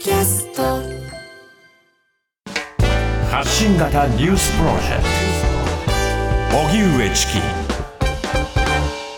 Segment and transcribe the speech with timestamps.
[0.00, 0.62] キャスト。
[3.30, 5.02] 発信型ニュースプロジェク
[6.50, 6.56] ト。
[6.56, 7.32] 荻上チキ。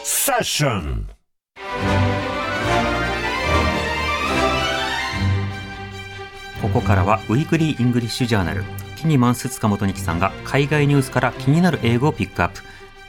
[0.02, 1.08] セッション。
[6.60, 8.64] ここからは Weekly English Journal。
[8.96, 12.60] キニマンス塚本ニキさんが海外ニュースから気になる英語をピックアップ。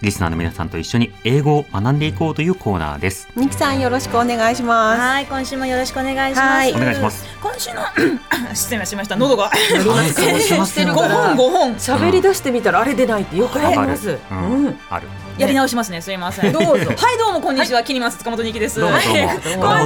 [0.04, 5.00] リスナーの皆さんと一緒に英語を学んでいこうというコーナーですニキさんよろしくお願いします。
[5.00, 6.42] はい、今週もよろしくお願いします。
[6.42, 7.26] はいお願いします。
[7.42, 7.82] 今週の
[8.54, 9.16] 失礼しました。
[9.16, 9.50] 喉が
[9.86, 9.94] 五
[11.08, 14.10] 本五本喋り出してみたらあれ出ないってよくあります。
[14.10, 14.80] ううんん。
[14.90, 16.02] あるやり直しますね。
[16.02, 16.54] すいません。
[16.54, 16.70] どうぞ。
[16.70, 17.84] はい、どうもこんにちは。
[17.84, 18.80] キニマンス塚本ニキです。
[18.80, 19.00] 今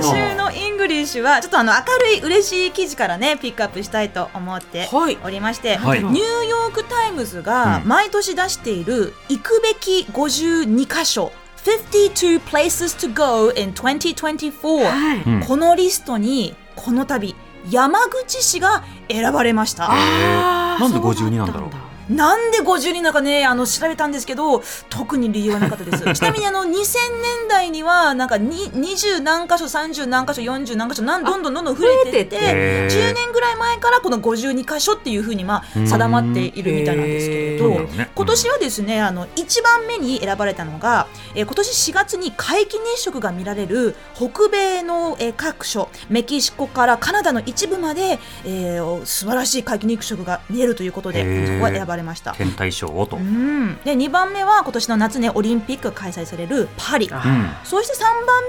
[0.03, 11.31] 週の English はちょっとあの明るい嬉しい記事からねピックアップしたいと思ってはいおりまして、はいニューヨークタイムズがうん毎年出している行くべき52箇所。
[11.63, 15.21] 52 places to go in 2024、はい。
[15.21, 17.35] うんこのリストにこの度
[17.69, 26.03] 山口市が選ばれましたなんで52なんだろうなんで52なのかねあの調べたんですけど特に理由はなかったです。
[26.13, 52.33] ちなみにあの2000年代にはなんかに20何箇所30何箇所40何箇所なんどんどんどんどん増えてってへー10年ぐらい前からこの52箇所っていうふうにまあ定まっているみたいなんですけれど今年はですねあの1番目に選ばれたのが、えー今年4月に皆既日食が見られる北米の、えー各所メキシコからカナダの一部まで、えー素晴らしい皆既日食が見えるということでそこが選ばれました。
[52.33, 53.65] 天体ショーをと、ううん。
[53.69, 57.09] ん、で2番目は今年の夏ねオリンピックが開催されるパリ。
[57.11, 57.61] あ。
[57.63, 58.43] そして3番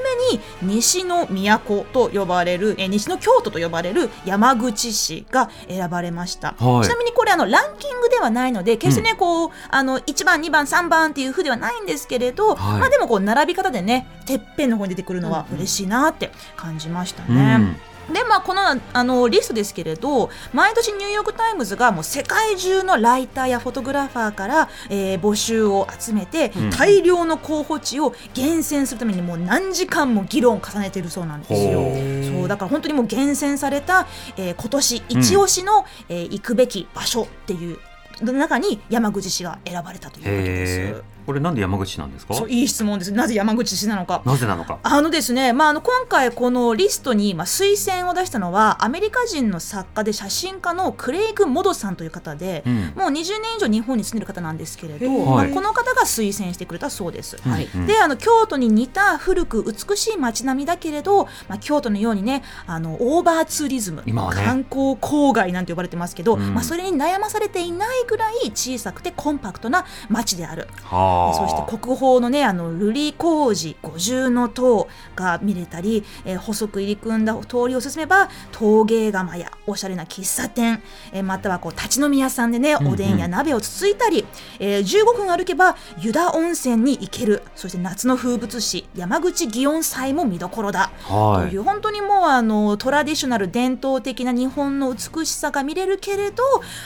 [0.63, 6.85] 目に西の都と呼ばれる、えー西の京都と呼ばれる山口市が選ばれました、はい。
[6.85, 12.81] ちなみにこれあのランキングではないので決してね、こうあの1番2番3番っていうふうではないんですけれど、はい。
[12.81, 17.77] まあでもこう並び方でねてっぺんの方に出てくるのは嬉しいなって感じましたうね。
[18.11, 32.39] んでまあこのあのリストですけれど毎年ニューヨーク・タイムズがもう世界中のライターやフォトグラファーから、えー募集を集めて、うん大量の候補地を厳選するためにもう何時間も議論を重ねているそうなんですよほ。
[32.41, 34.07] そうだから本当にもう厳選された、
[34.37, 37.79] えー今年一押しの、えー行くべき場所っていう
[38.23, 41.18] 中に山口市が選ばれたということへですえ。
[41.29, 42.33] これなんで山口なんですか？
[42.33, 43.13] そういい質問です。
[43.13, 44.23] なぜ山口市なのか。
[44.25, 44.79] なぜなのか？
[44.83, 52.79] あのですね、まあ、あの今回このリストに、まあ、推薦を出したのはアメリカ人の作家で写真家のクレイグ・モドさんという方で、うん。
[52.97, 57.37] もう20年以上日本に住んでる方なんですけれど、まあはいこの方が推薦してくれたそうです。
[57.47, 57.87] はいうん。
[57.87, 64.43] であの京都に似た古く美しい街並みだけれど、まあ、京都のようにねあのオーバーツーリズム、今はね。
[64.43, 66.55] 観光郊外なんて呼ばれてますけど、うん。
[66.55, 70.69] まあ、それに悩まされていないぐらい小さくてコンパクトな街である。
[70.85, 82.89] はあそして国宝のねあの瑠璃光寺五重塔が見れたり、えー細く入り組んだ通りを進めば陶芸窯やおしゃれな喫茶店、えーまたはこう立ち飲み屋さんでねんうん。
[82.93, 84.25] おでんや鍋をつついたり、
[84.59, 90.91] えー15分歩けば湯田温泉に行けるそして夏の風物詩山口祇園祭も見どころだ。
[91.05, 91.51] はい。
[91.51, 96.43] という本当にもうあのトラディショナル伝統的な日本の美しさが見れるけれど、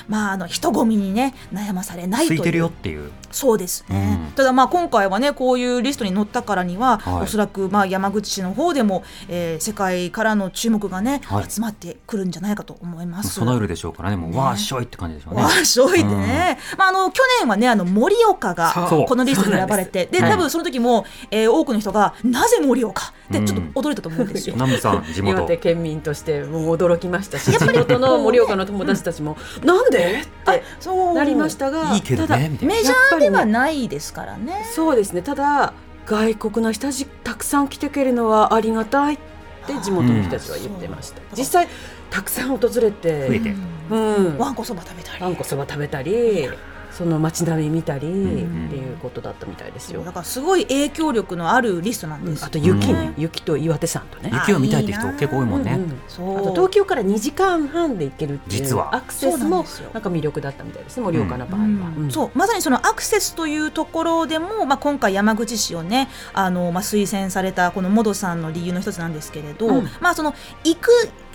[0.09, 2.39] まあ、あの人混みにね悩まされないという。
[2.39, 3.11] 空いてるよっていう。
[3.31, 7.23] そうですね、うんただまあ今回はねこういうリストに載ったからには、はい。
[7.25, 11.51] おそらくまあ山口市の方でも、えー世界からの注目がね、はい。
[11.51, 13.31] 集まってくるんじゃないかと思います。
[13.35, 14.17] 備えるでしょうからね。
[14.17, 15.43] もうわーしょいって感じでしょうね。
[15.43, 18.73] わあしょいでね、まあ、あの去年はねあの盛岡が
[19.07, 20.31] このリストに選ばれてではい。
[20.31, 23.13] 多分その時も、えー多くの人がなぜ盛岡？
[23.29, 23.47] ってうん。
[23.47, 24.55] ちょっと驚いたと思うんですよ。
[24.55, 30.23] 南部さん地岩元手県民としてもう驚きましたし地元の盛岡の友達たちも「なんで?」
[30.59, 31.15] ってそう。
[31.15, 34.67] なりましたがいいけどただねメジャーではないですからね。
[34.73, 35.23] そうですね。
[35.23, 35.73] ただ
[36.07, 39.19] 外国の人たちたくさん来てくれるのはありがたいっ
[39.67, 41.27] て地元の人たちは言ってました、うん。
[41.37, 41.69] 実際
[42.11, 43.55] たくさん訪れて増えて。
[43.91, 44.39] うん。
[44.39, 44.55] わん。
[44.55, 45.25] こそば食べたり。
[45.25, 46.49] あんこそば食べたり
[46.93, 52.47] その街並み見たりってんいうことだったみたいですよ、だからすごい影響力のあるリストなんですよ。
[52.47, 53.23] あと雪ね、うん。
[53.23, 54.31] 雪と岩手山とね。
[54.33, 55.73] 雪を見たいって人結構多いもんね。
[55.73, 56.01] うんうん。
[56.09, 56.39] そう。
[56.39, 58.95] あと東京から2時間半で行けるっていう実は。
[58.95, 62.11] アクセスもなんか魅力だったみたいですね盛岡の場合は、うん。
[62.11, 62.31] そう。
[62.35, 69.89] まさにそのアクセスというところでも、まあ、今回山口市をねあの、まあ、推薦されたこのモドさんの理由の一つなんですけれど、うん。
[70.01, 70.35] まあその
[70.65, 70.91] 行く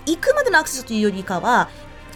[0.06, 1.68] 行くまでのアクセスというよりかは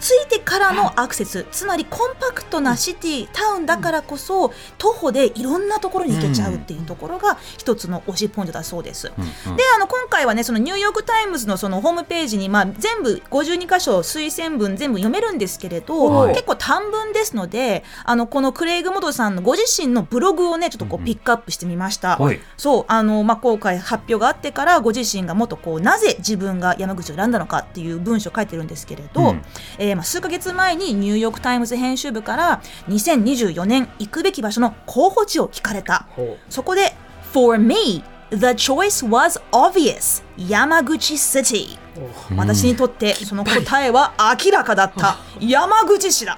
[0.03, 9.07] 着いてからのアクセス、つまりコンパクトなシティ、タウンだからこそ、徒歩でいろんなところに行けちゃうっていうところが一つの推しポイントだそうです。
[9.07, 16.33] であの今回はねそのニューヨーク・タイムズのそのホームページに、まあ、全部52箇所推薦文全部読めるんですけれど、はい。
[16.33, 22.17] 結構短文ですのであのこのクレイグ・モドさんのご自身のブログをねちょっとこうピックアップしてみました。
[22.17, 22.41] はい。
[22.57, 29.41] そうあの、まあ、今回発表があってからご自身がもっとこうなぜ自分が山口を選んだのかっていう文章を書いてるんですけれど、うん。
[29.77, 36.07] えーまあ、数ヶ月前にニューヨーク・タイムズ編集部から2024年行くべき場所の候補地を聞かれた。
[36.15, 36.93] ほそこで
[37.31, 40.23] For me, the choice was obvious.
[40.37, 41.77] 山口 City
[42.31, 42.33] う。
[42.33, 44.13] ん私にとってその答えは
[44.43, 45.17] 明らかだった。
[45.39, 46.37] 山口市だ。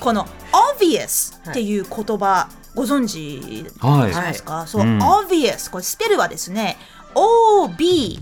[0.00, 4.28] この obvious っていう言葉ご存知はい。
[4.28, 4.98] ですか、そう、うん。
[4.98, 6.76] obvious これスペルはですね
[7.14, 8.20] OBVIOUS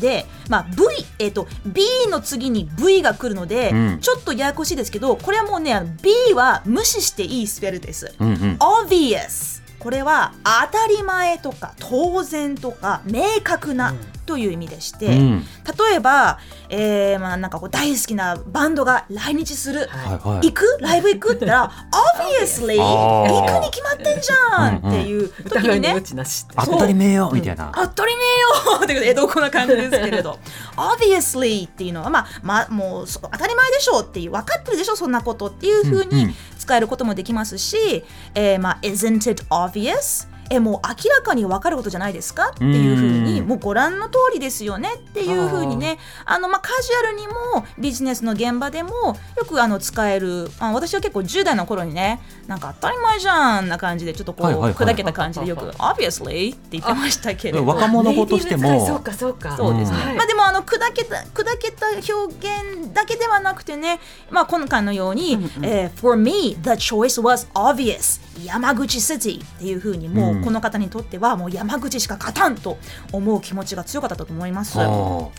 [0.00, 0.76] で、まあ、V、
[1.18, 3.98] えっと B の次に V が来るので、うん。
[4.00, 8.14] ちょっとややこしいですけどこれはもうね B は無視していいスペルです。
[8.18, 8.56] うんうん。
[8.58, 9.53] Obvious
[9.84, 10.32] これは
[10.66, 13.94] 当たり前とか当然とか明確な
[14.24, 15.44] という意味でして、うん。
[15.90, 16.38] 例えば、
[16.70, 20.46] えーまあ、なんかこう大好きなバンドが来日する、はいはい。
[20.48, 20.78] 行く？
[20.80, 21.72] ライブ行くって言ったら
[22.40, 25.90] obviously 行くに決まってんじゃんっていう時にね。
[25.90, 26.54] 余地なしって。
[26.64, 27.70] 当たり前よみたいな。
[27.74, 28.23] 当たり前
[28.54, 30.38] よって江戸っ子な感じですけれど。
[30.76, 36.34] obviously っていうのはまあまあもうそ当たり前でしょうっていう分かってるでしょそんなことっていうふうにうんうん。
[36.58, 38.04] 使えることもできますし、
[38.34, 42.50] えーまあ isn't it obvious えもう明らかに分かることじゃないですか？
[42.50, 43.48] っていうふうにうん。
[43.48, 44.94] もうご覧の通りですよね？
[44.94, 45.98] っていうふうにね。
[46.24, 46.38] あ。
[46.38, 47.34] のまあカジュアルにも
[47.78, 48.90] ビジネスの現場でも
[49.36, 50.50] よくあの使える。
[50.58, 57.66] あ私は結構10代の頃にねなんか当たり前じゃんな感じでちょっとこうはいはいはい砕けた感じでよく obviously って言ってましたけれど。
[57.66, 59.56] 若者語としてネイティブ使いそうもかそうか。
[59.56, 60.16] そうですね、はい。
[60.16, 64.00] まあでもあの砕けた砕けた表現だけではなくてね、
[64.30, 70.44] まあ今回のように、えー For me the choice was obvious 山口 City っていうふうにもう、うん。
[70.44, 72.78] この方にとってはもう山口しか勝たんと
[73.12, 74.78] 思う気持ちが強かったと思います。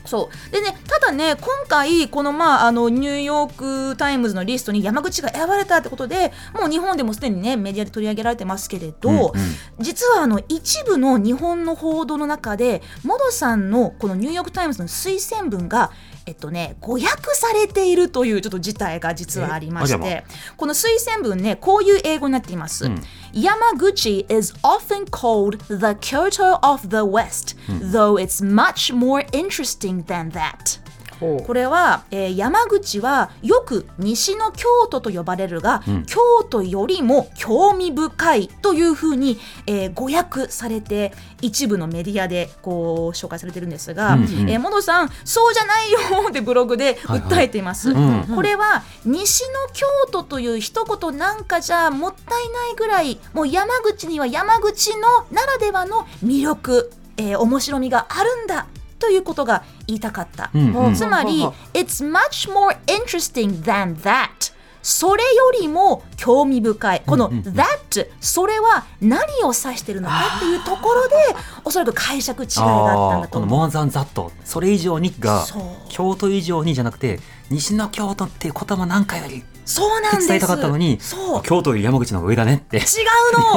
[0.05, 0.51] そう。
[0.51, 9.31] でねただね今回このまああのニューヨーク・タイムズのリストに山口が選ばれたってことでもう日本でもすでにねメディアで取り上げられてますけれど、うんうん。
[9.79, 15.91] 実はあの一部の日本の報道の中でモドさんのこのニューヨーク・タイムズの推薦文が
[16.27, 20.23] えっとね、誤訳されているというちょっと事態が実はありまして
[20.57, 23.01] この推薦文ねこういう英語になっています、うん
[23.33, 30.79] 山口 is often called the Kyoto of the West、though it's much more interesting than that
[31.19, 36.05] これは、えー山口はよく西の京都と呼ばれるが、うん。
[36.05, 36.19] 京
[36.49, 44.49] 都よりも興味深いというふうに、えー誤訳されて一部のメディアでこう紹介されてるんですが、うんうん。
[44.49, 47.29] えーモドさんそうじゃないよってブログではいはい。
[47.29, 47.91] 訴えています。
[47.91, 48.23] うん。
[48.35, 58.65] これは西の京都という一言なんかじゃもったいないぐらいもう山口には山口のならではの魅力、えー面白みがあるんだ
[59.05, 60.49] ということが言いたかった。
[60.53, 64.53] うんうんつまりほうほうほ、It's much more interesting than that.
[64.81, 67.03] それよりも興味深い。
[67.05, 71.15] この that、それは何を指してるのかっていうところで、
[71.63, 73.49] おそらく解釈違いがあったんだと思う。
[73.49, 75.45] このモアザンザットそれ以上にが
[75.89, 77.19] 京都以上にじゃなくて
[77.49, 80.27] 西の京都っていう言葉なんかよりそうなんです。
[80.27, 81.41] 伝えたかったのにそう。
[81.41, 82.85] 京都より山口の上だねって違う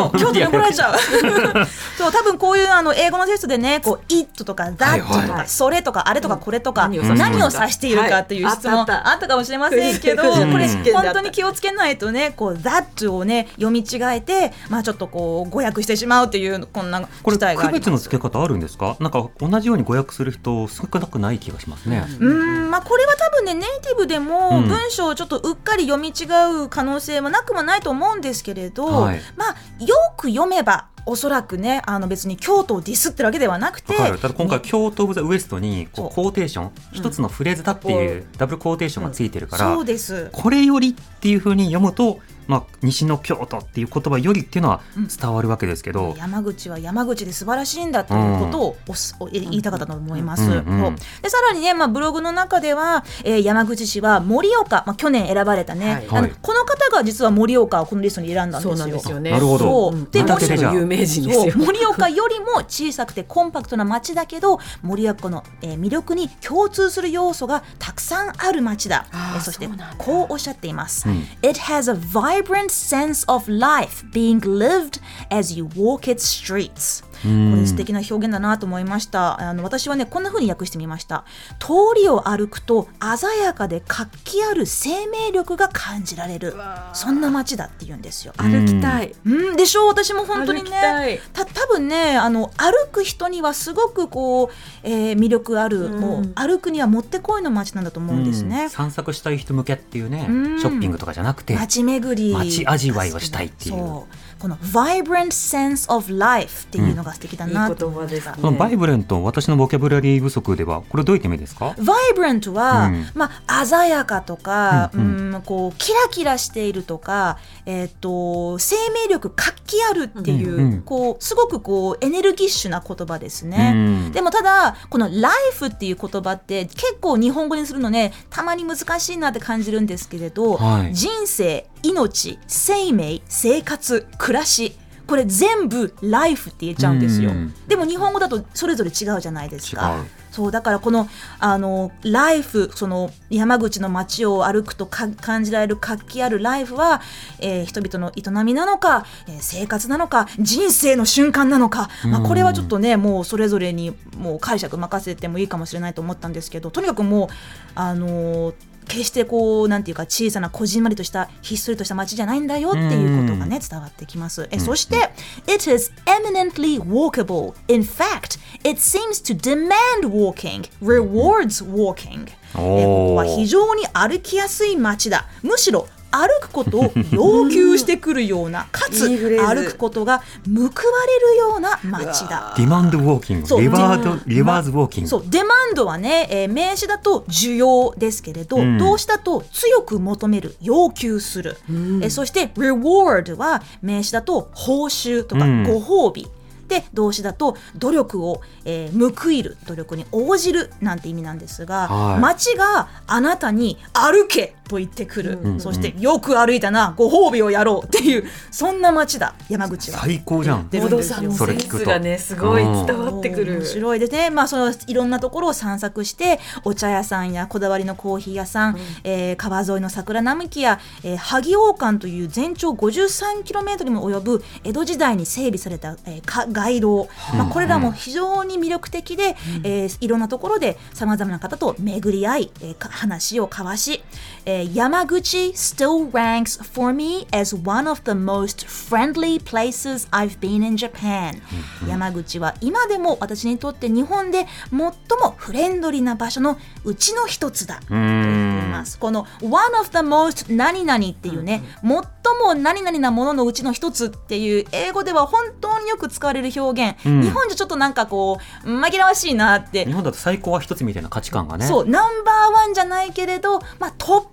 [0.04, 0.10] の。
[0.18, 0.94] 京都に怒られちゃう。
[1.98, 5.48] そう多分こういうあの英語のテストでねこう it とか that とか、はいはい。
[5.48, 9.02] それとかあれとかこれとか、何を指している何を指しているかっていう質問、はい。
[9.04, 18.96] あったかもしれませんけど、これ本当に気をつけないとねこう that をね読み違えてまあちょっとこう誤訳してしまうっていうこんな事態があ区別の付け方あるんですか？
[18.98, 22.70] なんか同じように誤訳する人少なくない気がしますね、うーん。
[22.70, 24.68] まあこれは多分ねネイティブでもうん。
[24.68, 26.24] 文章をちょっとうっかり読み違
[26.64, 29.20] う可能性もなくもないと思うんですけれど、はい。
[29.36, 40.28] まあよく読めばおそらくねあの別に京都をディスってるわけではなくて、ただ今回京都・オブ・ザ・ウエストにこうコーテーション一つのフレーズだっていうダブルコーテーションがついてるから、そうです。
[40.32, 42.18] これよりっていうふうに読むと、
[42.48, 44.80] まあ、西の京都っていう言葉よりっていうのは
[45.20, 50.42] 伝わるわけですけど、山口は山口で素晴らしいんだということをおすお言いたかったと思います。
[50.42, 51.22] うんうんそう。
[51.22, 56.06] でさらにね、まあ、ブログの中では、えー山口市は盛岡、まあ、去年選ばれたね、はい。
[56.08, 58.86] あのはいこの方が実は盛岡をこのリストに選んだんそうですよ。
[58.86, 59.30] なんですよね。
[59.30, 59.58] なるほど。
[59.58, 59.94] そう。
[59.94, 60.10] うん。
[60.10, 61.52] でもしの有名人ですよ。
[61.52, 61.66] そう。
[61.66, 71.18] 盛岡よりも小さくてコンパクトな町だけど盛岡の、えー魅力に共通する要素がたくさんある町だ、えーそしてこうおっしゃっています、うん。
[71.42, 72.37] It has a vibrant
[72.70, 79.40] sense of life being lived as you walk its streets これ素敵な表現だなと思いました。
[79.40, 81.24] あの私はねこんな風に訳してみました。
[81.58, 86.54] 通りを歩くと鮮やかで活気ある生命力が感じられる。
[86.92, 88.32] そんな街だって言うんですよ。
[88.36, 89.14] 歩きたい。
[89.24, 89.56] うん。
[89.56, 89.88] でしょう？
[89.88, 91.20] 私も本当にね。
[91.32, 94.48] た多分ねあの歩く人にはすごくこう、
[94.82, 96.00] えー魅力ある、うん。
[96.00, 98.70] もう歩くにはもってこいの街なんだと思うんですね、うん。
[98.70, 100.60] 散策したい人向けっていうね、うん。
[100.60, 102.34] ショッピングとかじゃなくて街巡り。
[102.34, 104.04] 街味わいをしたいっていう
[104.38, 108.34] この vibrant sense of life っていうのが素敵だいいな言葉ですね。
[108.40, 113.06] このバイブレント私のボキャブラリー不足ではこれどういった意味ですか？vibrant は、うん。
[113.14, 115.34] まあ、鮮やかとか、ううん。
[115.34, 120.82] んこうキラキラしているとか、えっと生命力活気あるっていう,、うんうん。
[120.82, 123.72] こうすごくこうエネルギッシュな言葉ですね。
[123.74, 123.78] う
[124.08, 124.12] ん。
[124.12, 130.94] でもただこの life っていう言葉って結構日本語にするのねたまに難しいなって感じるんですけれど、はい。
[130.94, 134.76] 人生命生命生活暮らし。
[135.06, 137.54] これ全部 life って言えちゃうんですよ、うん。
[137.66, 140.04] でも日本語だとそれぞれ違うじゃないですか。
[140.30, 141.08] そうだからこの
[141.40, 147.00] あのライフその山口の街を歩くとか感じられる活気あるライフは、
[147.40, 157.28] えー人々の営みなのか、えー生活なのか人生の瞬間なのか、まあ、これはちょっとねもうそれぞれにもう解釈任せてもいいかもしれないと思ったんですけどとにかくもう
[157.74, 158.54] あのー
[158.88, 164.48] 決してこうなんていうか小さなこじんまりとしたひっそりとした街じゃないんだよっていうことがね伝わってきます。
[164.50, 165.10] えそして、
[165.46, 167.54] It is eminently walkable.
[167.68, 172.28] In fact, it seems to demand walking, rewards walking.
[172.54, 175.28] えここは非常に歩きやすい街だ。
[175.42, 175.86] むしろ
[176.18, 180.70] 歩くことを要求してくるような、 かつ歩くことが報わ
[181.06, 182.54] れるような街だ。
[182.56, 183.22] ディマンドウォー。
[183.22, 188.78] キンそうグリバードデリバーズウォーキング、そうデマンドはね、えー名詞だと需要ですけれど、うん。
[188.78, 195.64] 動詞だと強く求める要求する、えーそして reward は名詞だと報酬とかうん。
[195.64, 196.28] ご褒美、
[196.68, 199.56] で動詞だと努力を、えー報いる。
[199.66, 202.20] 努力に応じるなんて意味なんですが、はい。
[202.20, 205.60] 街があなたに歩けと言ってくる、うん。
[205.60, 209.98] そしてよく歩いたなご褒美をやろうっていうそんな街だ山口は。
[210.00, 210.68] 最高じゃん。
[210.68, 211.78] 出るモドさんのセンそれ聞くと。
[211.78, 213.58] スがねすごい伝わってくる。
[213.58, 213.64] 面。
[213.66, 213.98] 白い。
[213.98, 234.02] ですね、まあ、そのいろんなところを散策してお茶屋さんやこだわりのコーヒー屋さん、えー川沿いの桜並木や、えー萩王館という全長 53km にも及ぶ江戸時代に整備された、えーか街道、まあ、これらも非常に魅力的で、えーいろんなところでさまざまな方と巡り合い、えーか話を交わし、
[234.44, 241.40] えー山口 still ranks for me as one of the most friendly places I've been in Japan、
[241.86, 248.98] 山口は今でも私にとって日本で最もフレンドリーな場所のうちの一つだとう言っていんます。
[248.98, 264.28] この one of the most 何々っていうね、最も何々なもののうちの一つっていう英語では本当によく使われる表現、うん日本じゃちょっとなんかこう紛らわしいなって日本だと最高は一つみたいな価値観がねそうナンバーワンじゃないけれど、まあ、トップ、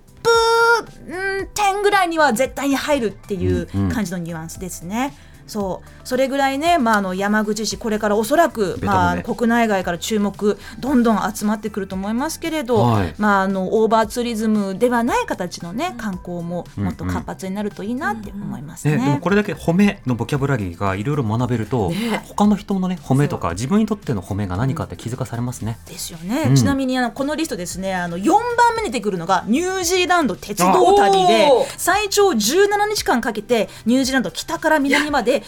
[1.08, 5.14] うん、10ぐらいには絶対に入るっていう感じのニュアンスですね。
[5.46, 13.14] そうそれぐらいね、まあ、あの山口市これからおそらく、まあ、国内外から注目どんどん集まってくると思いますけれど、はい。
[13.18, 18.96] まあ、あのオーバーツーリズムではない形の、ね、観光ももっと活発になるといいなって思いますね。
[18.96, 22.22] ね、でもこれだけ褒めのボキャブラリーがいろいろ学べると、ね。
[22.24, 25.78] 他の人のね褒めとか自分にとっての褒めが何かって気づかされますね。
[25.86, 26.54] ですよね、うん。
[26.54, 27.94] ちなみにあのこのリストですね。
[27.94, 28.40] あの4番
[28.76, 35.42] 目に出てくるのがニュージーランド鉄道旅で最長17日間かけてニュージーランド北から南まで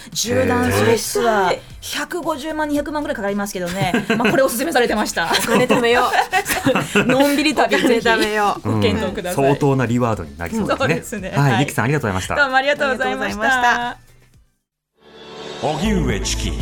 [0.48, 5.26] 縦断するツアー150万200万ぐらいかかりますけどね、 まあ、これおすすめされてました。
[5.26, 6.10] お金貯めよ
[6.94, 8.72] のんびり旅ぜひ貯めよう。
[8.72, 11.02] ご検討ください、相当なリワードになりそうですね。
[11.02, 11.32] すね。
[11.34, 11.60] はい、はい。
[11.60, 12.36] リキさんありがとうございました。
[12.36, 13.96] どうもありがとうございました。
[15.62, 16.52] 荻上チキ